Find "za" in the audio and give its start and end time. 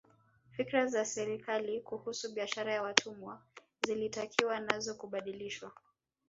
0.87-1.05